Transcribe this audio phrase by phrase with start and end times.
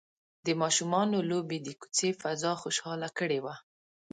[0.45, 3.55] د ماشومانو لوبې د کوڅې فضا خوشحاله کړې وه.